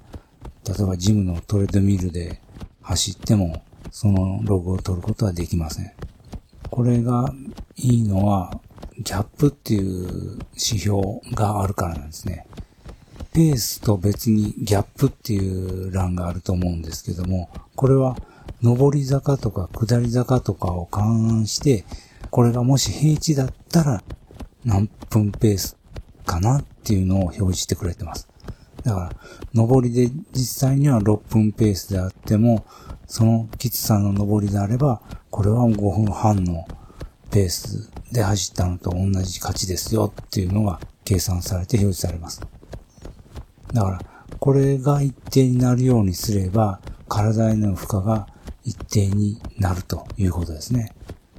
[0.71, 2.39] 例えばジムのトレッドミルで
[2.83, 5.91] 走ってもそのログを取ることはできません。
[6.69, 7.33] これが
[7.75, 8.61] いいのは
[9.03, 11.01] ギャップっていう指標
[11.33, 12.45] があるからなんですね。
[13.33, 18.17] ペースと別にギャップっていう欄があると思うんですけども、これは
[18.61, 21.85] 上り坂とか下り坂とかを勘案して、
[22.29, 24.03] これがもし平地だったら
[24.65, 25.77] 何分ペース
[26.25, 28.27] かなっていうのを表示してくれてます。
[28.83, 29.11] だか
[29.53, 32.65] ら、上りで実際には6分ペースであっても、
[33.07, 36.67] そのきつさの上りであれば、これは5分半の
[37.31, 42.41] ペースで走ったのと同じ価値ですよっていうのが計算されて表示されます。
[43.73, 44.01] だから、
[44.39, 48.27] これが一定になるようにすれば、体への負荷が
[48.63, 50.93] 一定になるということですね。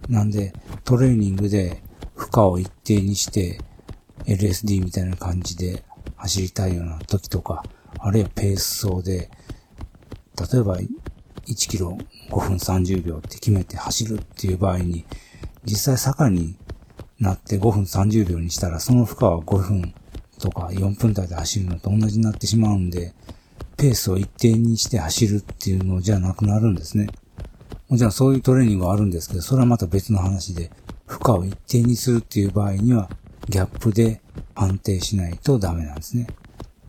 [0.09, 0.55] なんで、
[0.85, 1.83] トレーニングで
[2.15, 3.61] 負荷を一定にして、
[4.27, 5.85] LSD みたいな感じで
[6.17, 7.65] 走りたいような時とか、
[7.99, 9.31] あるいはペース走で、
[10.53, 11.99] 例えば1キロ
[12.31, 15.05] 5分30秒って決めて走るっていう場合に、
[15.65, 16.57] 実際坂に
[17.21, 19.95] なって5分30秒にしたら、その負荷は5分
[20.39, 23.15] とか4分台で走るのと同じになってしまうんで、
[23.77, 27.09] ペースを一定にして走るっていうのじゃなくなるんですね。
[27.89, 30.71] もちろんそういうトレーニングはあるんですけど、それはまた別の話で、
[31.07, 33.11] 負荷を一定にするっていう場合には、
[33.49, 34.21] ギャップで
[34.55, 36.27] 判定しないとダメなんですね。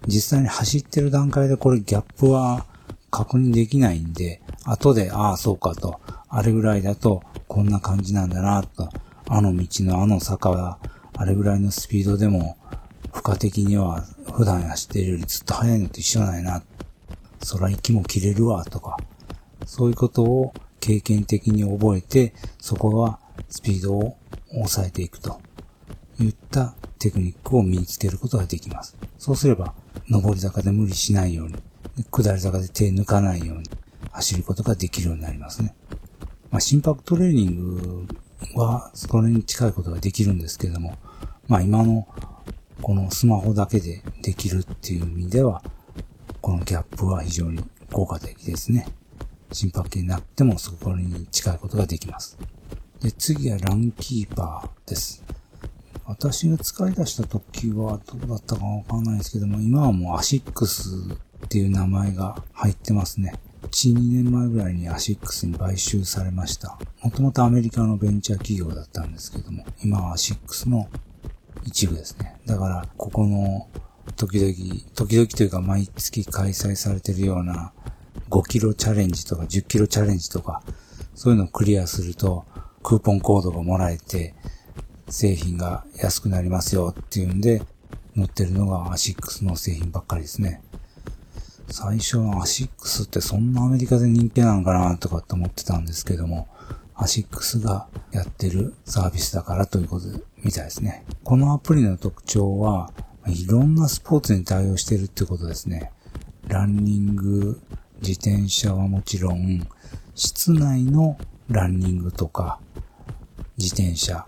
[0.07, 2.65] 実際に走ってる段階でこれギャップは
[3.09, 5.99] 確認できないんで、後で、ああ、そうかと、
[6.29, 8.89] あれぐらいだとこんな感じなんだなと、
[9.27, 10.79] あの道のあの坂は、
[11.15, 12.57] あれぐらいのスピードでも、
[13.11, 16.57] 負荷的には普段走っているよりずっと速いのと一緒なんやな。
[16.59, 16.63] っ
[17.45, 18.97] 空息も切れるわとか、
[19.65, 24.17] そういうことを経験的に覚えて、そこはスピードを
[24.51, 25.41] 抑えていくと。
[26.19, 28.95] いったテクニックを身につけることができます。
[29.17, 29.73] そうすれば、
[30.09, 31.55] 上り坂で無理しないように、
[32.11, 33.63] 下り坂で手抜かないように
[34.13, 35.75] 走ることができるようになりますね。
[36.51, 38.07] まあ、心拍トレーニング
[38.55, 40.97] は、それに近いことができるんですけども、
[41.47, 42.07] まあ今の
[42.81, 45.63] このスマホだけでできるっていう意味では、
[46.41, 48.87] このギャップは非常に効果的ですね。
[49.51, 52.37] 心拍計なくてもそこに近いことができます。
[53.01, 55.23] で、次はランキーパーです。
[56.05, 60.89] 私が使い出した時はどうだったかわかんないですけども、今はもうアシックス
[61.45, 63.33] っていう名前が入ってますね。
[63.63, 66.77] 1、2年前ぐらいにアシックスに買収されました。
[67.01, 70.89] もともとアメリカのベンチャー企業だったんですけども、今はアシックスの
[71.65, 72.35] 一部ですね。
[72.45, 73.67] だから、ここの
[74.15, 74.53] 時々、
[74.95, 77.73] 時々というか毎月開催されてるような
[78.29, 80.61] 5キロチャレンジとか10キロチャレンジとか、
[81.15, 82.45] そういうのをクリアすると、
[82.81, 84.35] クーポンコードがもらえて、
[85.07, 87.61] 製品が安くなりますよっていうんで、
[88.15, 90.61] 載ってるのがアシックスの製品ばっかりですね。
[91.69, 96.47] 最初のアシックスってそんなアメリカで人気なのかなとかって思ってたんですけども、
[96.95, 100.07] アシックスがやってるサービスだからということ
[100.43, 101.05] みたいですね。
[101.23, 102.91] このアプリの特徴は、
[103.27, 105.91] いろんなスポーツに対応してるってことですね。
[106.47, 107.61] ランニング、
[108.01, 109.67] 自転車はもちろん、
[110.13, 111.17] 室内の
[111.49, 112.59] ランニングとか、
[113.57, 114.25] 自転車、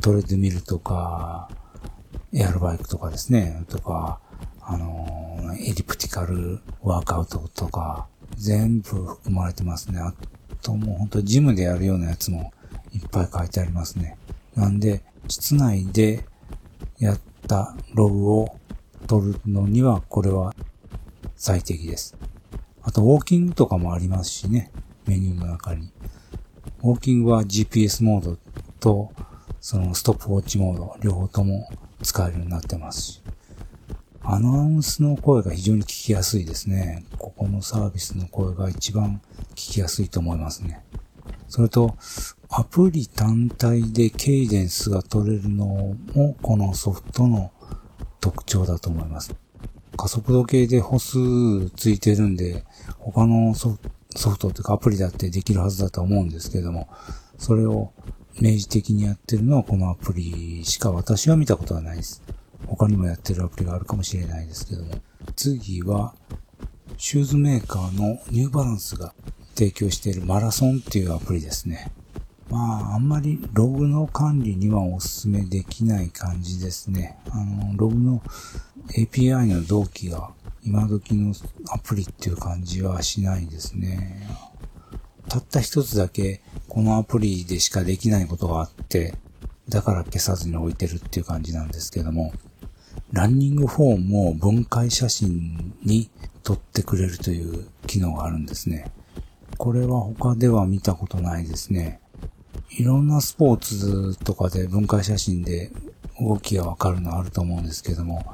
[0.00, 1.48] トレッドミルとか、
[2.32, 4.20] エアロバイクとかですね、とか、
[4.68, 10.00] あの、エリプティカルワークアウトとか、全部含まれてますね。
[10.00, 10.12] あ
[10.60, 12.52] ともう本当ジムでやるようなやつも
[12.92, 14.18] いっぱい書いてありますね。
[14.56, 16.26] なんで、室内で
[16.98, 18.56] やったログを
[19.06, 20.52] 取るのには、これは
[21.36, 22.16] 最適です。
[22.82, 24.72] あと、ウォーキングとかもありますしね。
[25.06, 25.92] メニューの中に。
[26.82, 28.36] ウォーキングは GPS モード
[28.80, 29.12] と、
[29.60, 31.68] そのストップウォッチモード、両方とも
[32.02, 33.22] 使えるようになってますし。
[34.28, 37.04] アナウンスの声が非常に聞きやすいですね。
[37.16, 39.20] ここのサービスの声が一番
[39.50, 40.82] 聞きやすいと思いますね。
[41.46, 41.94] それと、
[42.48, 45.66] アプリ単体でケイデンスが取れるの
[46.14, 47.52] もこのソフトの
[48.20, 49.32] 特徴だと思います。
[49.96, 52.64] 加速度計で歩数ついてるんで、
[52.98, 53.78] 他のソ
[54.10, 56.88] フトというかアプリだってできるはずだと思うんですけども、
[57.38, 57.92] それを
[58.40, 62.24] 明示的にやってるのはこのアプリしか私は見たことはないです。
[62.66, 64.94] 他にもやってるアプリがあるかもしれないですけども。
[65.34, 66.14] 次は、
[66.98, 69.14] シューズメーカーのニューバランスが
[69.54, 71.92] 提供しているマラソンっていうアプリですね。
[72.50, 77.18] まあ、あんまりログの管理にはお勧めできない感じですね。
[77.30, 78.22] あの、ログの
[78.88, 80.30] API の同期が
[80.62, 81.34] 今時の
[81.70, 84.28] アプリっていう感じはしないですね。
[85.28, 89.14] たった一つだけこのアプリでしかできないことがあって、
[89.68, 92.32] だから消さずに置いてるっていう感じなんですけども、
[93.16, 96.10] ランニングフォームを分解写真に
[96.42, 98.92] 撮ってくれるという機能があるんですね。
[99.56, 101.98] これは他では見たことないですね。
[102.78, 105.72] いろんなスポーツとかで分解写真で
[106.20, 108.26] 動きがわかるのあると思うんですけども、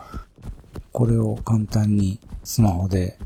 [0.91, 3.20] これを簡単にスマホで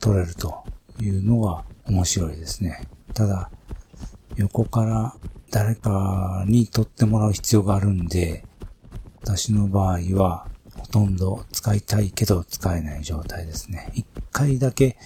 [0.00, 0.64] 撮れると
[1.00, 2.82] いうのが面白いですね。
[3.14, 3.52] ただ、
[4.34, 5.14] 横から
[5.52, 8.44] 誰かに撮ってもらう必要があるんで、
[9.22, 10.48] 私の場合は
[10.86, 13.90] ほとんど使いたいけど使えない状態ですね。
[13.94, 14.96] 一回だけ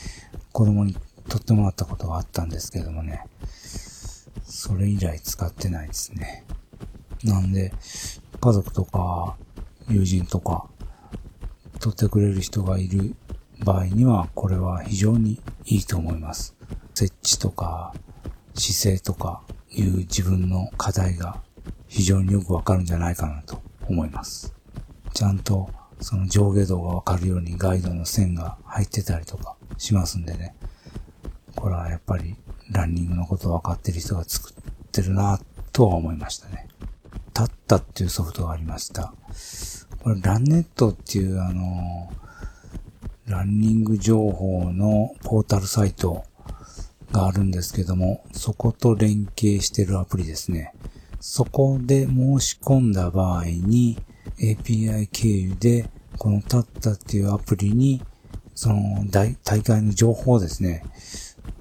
[0.52, 0.94] 子供に
[1.28, 3.24] 撮ってもらったことがあったんですけどもね、
[4.44, 6.44] それ以来使ってないですね。
[7.24, 7.72] なんで、
[8.40, 9.36] 家族とか
[9.88, 10.68] 友人とか
[11.78, 13.16] 撮ってくれる人がいる
[13.64, 16.54] 場合には、これは非常にいいと思います。
[16.94, 17.94] 設置とか
[18.54, 21.40] 姿勢とかいう自分の課題が
[21.88, 24.59] 非常によくわかるんじゃないかなと思います。
[25.14, 30.54] ちゃんとその上下動がわかるようにガイドの線が入ってたりとかしますんでね。
[31.56, 32.36] これはやっぱり
[32.70, 34.54] ランニングのことわかってる人が作っ
[34.92, 35.40] てるな
[35.72, 36.68] とは思いましたね。
[37.34, 39.12] タッタっていうソフトがありました。
[40.02, 42.12] これランネットっていうあの、
[43.26, 46.24] ランニング情報のポータルサイト
[47.12, 50.74] があるんですけども、そこと連携してるアプリですね。
[51.20, 53.98] そこで申し込んだ場合に
[54.40, 58.02] API 経由でこのタッタっていうアプリに
[58.54, 60.82] その大会の情報ですね、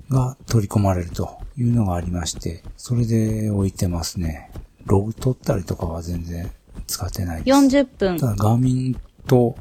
[0.10, 4.52] が取り込まれるというのがありまして、それで置いてますね。
[4.86, 6.52] ログ取ったりとかは全然
[6.88, 7.58] 使ってないです。
[7.58, 8.18] 40分。
[8.18, 9.56] ただ、ガーミンと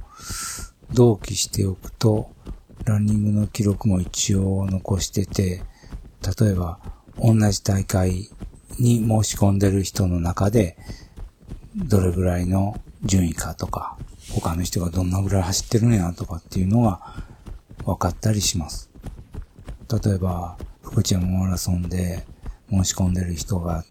[0.93, 2.33] 同期しておくと、
[2.85, 5.62] ランニングの記録も一応残してて、
[6.41, 6.81] 例えば、
[7.19, 8.31] 同じ大会
[8.81, 10.77] に申し込んでる人の中で、
[11.77, 13.96] どれぐらいの順位かとか、
[14.30, 17.01] 他の人がどんなぐらい走ってるんやとかっていうのが
[17.84, 18.90] 分かったりします。
[20.05, 22.26] 例えば、福知山マラソンで
[22.70, 23.84] 申し込んでる人が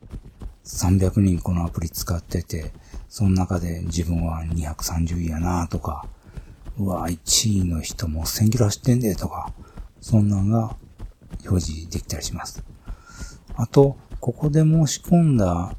[0.65, 2.73] 300人このアプリ使ってて、
[3.09, 6.05] その中で自分は230位やなとか、
[6.77, 9.51] うわ、1位の人も1000キロ走ってんでとか、
[10.01, 10.75] そんなんが
[11.45, 12.63] 表示できたりします。
[13.55, 15.73] あと、ここで申し込んだ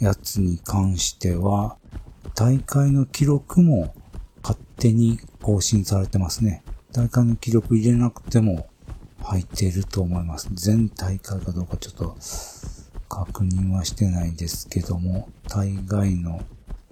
[0.00, 1.76] やつに関しては、
[2.40, 3.94] 大会の記録も
[4.42, 6.62] 勝手に更新されてますね。
[6.90, 8.66] 大会の記録入れなくても
[9.22, 10.48] 入っていると思います。
[10.54, 12.16] 全大会かどうかちょっと
[13.10, 16.40] 確認はしてないですけども、大概の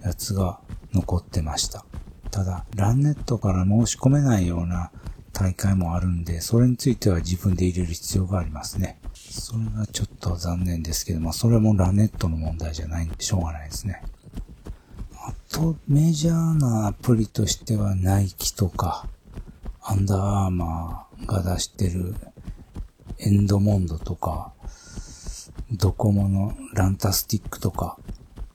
[0.03, 0.61] やつが
[0.93, 1.87] 残ってました。
[2.31, 4.91] ただ、ランネットから申し込めないような
[5.33, 9.01] 大会もあるんで、それについては自分で入れる必要がありますね。
[9.15, 14.03] それがちょっと残念ですけども、それもランネットの問題じゃないんでしょうがないですね。
[15.29, 19.07] あと、メジャーなアプリとしては、ナイキとか、
[19.83, 22.15] アンダーアーマーが出してる
[23.19, 24.55] エンドモンドとか、
[25.71, 27.99] ドコモのランタスティックとか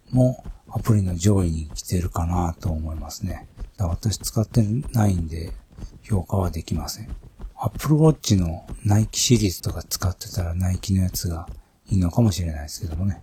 [0.09, 3.47] もアプリの上位に来てるかなと思いますね。
[3.78, 5.53] 私使ってないんで
[6.01, 7.15] 評価はできません。
[7.55, 11.47] Apple Watch のナイキシリーズとか使ってたらナイキのやつが
[11.88, 13.21] いいのかもしれないですけどもね。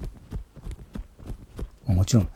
[1.94, 2.28] もちろん、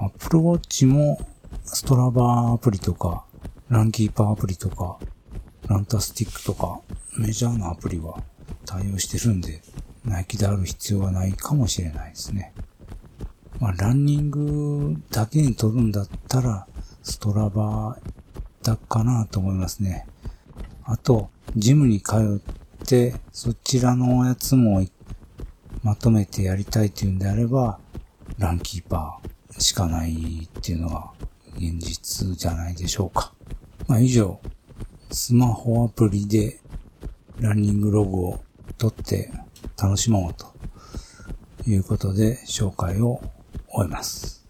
[0.00, 1.18] Apple Watch も
[1.64, 3.24] ストラバーアプリとか、
[3.68, 4.98] ランキーパーアプリとか、
[5.68, 6.80] ランタスティックとか、
[7.18, 8.22] メジャーなアプリは
[8.64, 9.62] 対応してるんで、
[10.04, 12.52] ナイキである必要はないかもしれないですね。
[13.58, 16.66] まあ、ランニングだけに撮るんだったら、
[17.02, 20.06] ストラバーだかなと思いますね。
[20.84, 22.40] あと、ジムに通
[22.80, 24.84] って、そちらのやつも
[25.82, 27.78] まとめてやりたいというんであれば、
[28.38, 31.10] ランキーパーしかないっていうのが
[31.56, 33.32] 現実じゃないでしょうか。
[33.88, 34.40] まあ以上、
[35.10, 36.60] スマホアプリで
[37.40, 38.40] ランニングログを
[38.78, 39.30] 取って
[39.80, 43.20] 楽しもうということで紹介を
[43.68, 44.46] 終えます。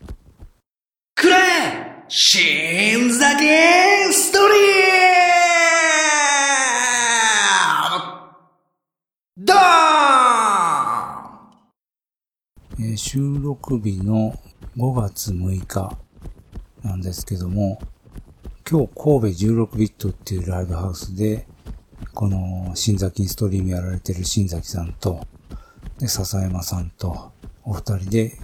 [1.15, 4.97] くらえ新酒ストリー
[9.39, 9.57] ドー
[12.79, 14.39] ン、え収録日の
[14.77, 15.97] 5月6日
[16.83, 17.79] なんですけども、
[18.69, 19.27] 今日神戸
[19.67, 21.47] 16ビットっていうライブハウスで、
[22.15, 25.27] この新崎ストリームやられてる新崎さんと、
[25.99, 27.33] で、笹山さんと、
[27.65, 28.39] お二人で、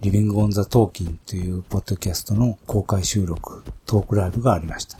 [0.00, 4.98] リビングオンザトーキンというポッドキャストの公開収録、トークライブがありました。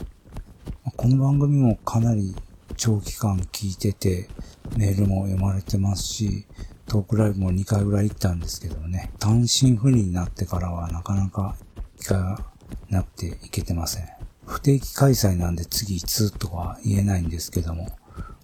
[0.97, 2.35] この番組もかなり
[2.75, 4.29] 長期間聞いてて、
[4.77, 6.45] メールも読まれてますし、
[6.89, 11.55] トークライブも2回ぐらい行ったんですけどね、単身赴任になってからはなかなか
[11.99, 12.43] 機会が
[12.89, 14.09] なくていけてません。
[14.45, 17.95] 不定期開催なんで次いつとは言えないんですけども、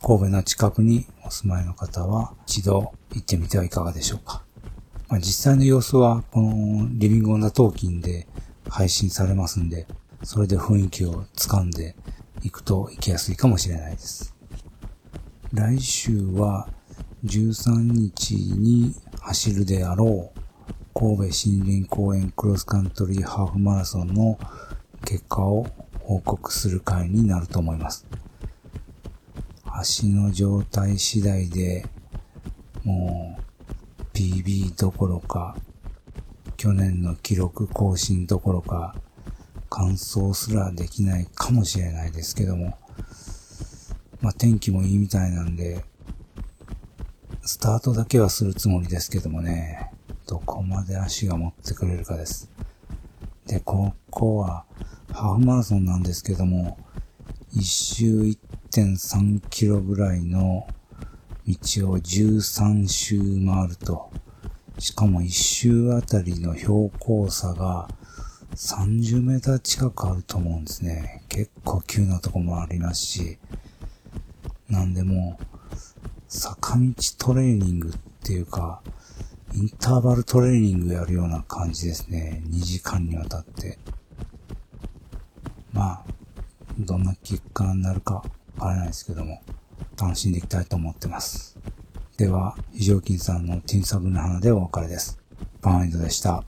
[0.01, 4.43] 神戸の近くにお住まいの方は一度行ってみてはいかがでしょうか。
[5.09, 8.27] まあ、実際の様子はこのリビングオンダトーキンで
[8.69, 9.87] 配信されますんで、
[10.23, 11.95] それで雰囲気を掴んで
[12.43, 14.35] いくと行きやすいかもしれないです。
[15.51, 16.69] 来週は
[17.25, 20.39] 13日に走るであろう
[20.93, 21.29] 神戸森
[21.65, 24.39] 林公園クロスカントリーハーフマラソンの
[25.03, 25.67] 結果を
[25.99, 28.05] 報告する回になると思います。
[29.65, 31.85] 足の状態次第で、
[32.83, 35.57] もう、PB どころか、
[36.55, 38.95] 去年の記録更新どころか、
[39.69, 42.77] 完走すらできないかもしれないですけども、
[44.21, 45.83] まあ、天気もいいみたいなんで、
[47.47, 49.91] スタートだけはするつもりですけどもね、
[50.27, 52.49] どこまで足が持ってくれるかです。
[53.45, 54.65] で、ここは、
[55.13, 56.79] ハーフマラソンなんですけども、
[57.53, 60.67] 一周1.3キロぐらいの
[61.47, 64.09] 道を13周回ると、
[64.79, 67.87] しかも一周あたりの標高差が
[68.55, 71.23] 30メーター近くあると思うんですね。
[71.29, 73.37] 結構急なとこもありますし、
[74.67, 75.37] なんでも
[76.27, 77.91] 坂道トレーニングっ
[78.23, 78.81] ていうか、
[79.53, 82.43] インターバルトレーニングやるような感じですね。
[82.47, 83.77] 2時間にわたって。
[85.71, 86.05] まあ、
[86.79, 88.21] どんな結果になるかわ
[88.59, 89.41] からないですけども、
[89.99, 91.57] 楽しんでいきたいと思ってます。
[92.17, 95.19] では、非常勤さんのティンサブの花でお別れです。
[95.61, 96.43] バーンエンドでした。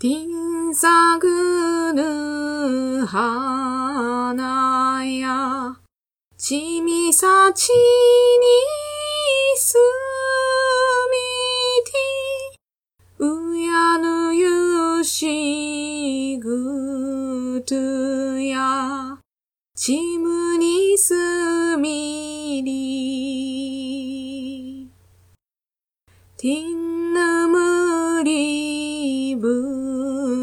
[0.00, 5.74] ティンザグヌハナヤ、
[6.36, 7.76] チミサチニ
[9.56, 9.74] ス
[11.10, 11.18] ミ
[13.16, 19.18] ティ、ウヤヌユシグトヤ、
[19.74, 22.78] チムニスミリ、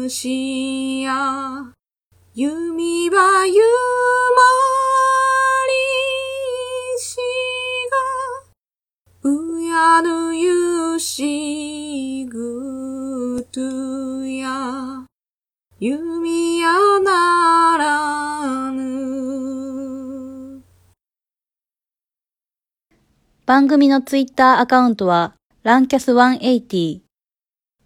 [0.06, 1.12] ブシや、
[2.32, 3.54] 弓はゆ
[4.36, 4.42] ま
[5.66, 7.16] りし
[9.24, 13.60] が、うやぬゆしぐと
[14.26, 15.06] や、
[15.80, 20.62] 弓やならぬ。
[23.44, 25.34] 番組のツイッターアカウントは、
[25.64, 27.00] ランキャス180、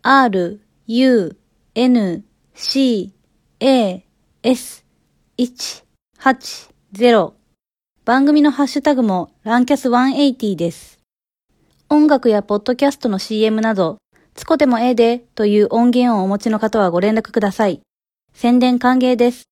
[0.03, 1.40] r, u,
[1.73, 3.15] n, c,
[3.61, 4.05] a,
[4.43, 4.85] s,
[5.39, 7.33] 180
[8.05, 10.99] 番組のハッシュタグもランキャス180です。
[11.89, 13.99] 音楽やポッドキャストの CM など、
[14.35, 17.81] つこでもええでという音源をお持ちの方はご連絡ください。
[18.35, 19.45] 宣伝歓迎です。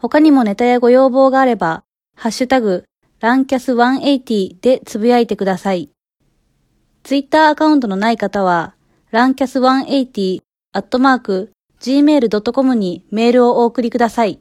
[0.00, 1.82] 他にもネタやご要望があれば、
[2.14, 2.84] ハッシュタグ、
[3.18, 5.90] ランキャス180でつぶやいてください。
[7.02, 8.76] ツイッターアカウントのない方は、
[9.10, 10.42] ランキャス180
[11.80, 14.38] gmail.com にメールをお送りください。